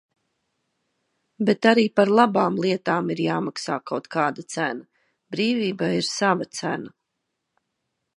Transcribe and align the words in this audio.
Bet 1.49 1.65
arī 1.71 1.83
par 1.99 2.11
labām 2.19 2.57
lietām 2.63 3.11
ir 3.15 3.21
jāmaksā 3.25 3.77
kaut 3.91 4.09
kāda 4.15 4.47
cena. 4.55 4.89
Brīvībai 5.37 5.91
ir 5.99 6.09
sava 6.09 6.49
cena. 6.61 6.91